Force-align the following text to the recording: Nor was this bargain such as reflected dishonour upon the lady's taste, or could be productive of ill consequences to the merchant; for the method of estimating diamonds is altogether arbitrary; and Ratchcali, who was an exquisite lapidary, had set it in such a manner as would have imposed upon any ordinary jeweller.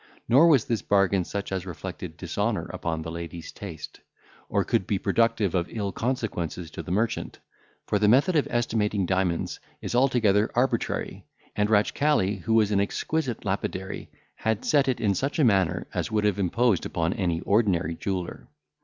Nor 0.27 0.47
was 0.47 0.65
this 0.65 0.81
bargain 0.81 1.23
such 1.23 1.51
as 1.51 1.63
reflected 1.67 2.17
dishonour 2.17 2.65
upon 2.73 3.03
the 3.03 3.11
lady's 3.11 3.51
taste, 3.51 3.99
or 4.49 4.63
could 4.63 4.87
be 4.87 4.97
productive 4.97 5.53
of 5.53 5.67
ill 5.69 5.91
consequences 5.91 6.71
to 6.71 6.81
the 6.81 6.89
merchant; 6.89 7.37
for 7.85 7.99
the 7.99 8.07
method 8.07 8.35
of 8.35 8.47
estimating 8.49 9.05
diamonds 9.05 9.59
is 9.79 9.93
altogether 9.93 10.49
arbitrary; 10.55 11.27
and 11.55 11.69
Ratchcali, 11.69 12.37
who 12.37 12.55
was 12.55 12.71
an 12.71 12.81
exquisite 12.81 13.45
lapidary, 13.45 14.09
had 14.37 14.65
set 14.65 14.87
it 14.87 14.99
in 14.99 15.13
such 15.13 15.37
a 15.37 15.43
manner 15.43 15.85
as 15.93 16.11
would 16.11 16.23
have 16.23 16.39
imposed 16.39 16.87
upon 16.87 17.13
any 17.13 17.39
ordinary 17.41 17.93
jeweller. 17.93 18.47